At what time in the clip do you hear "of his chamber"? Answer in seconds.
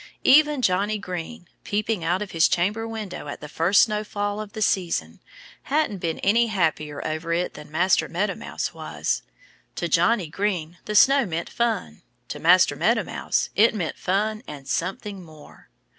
2.23-2.87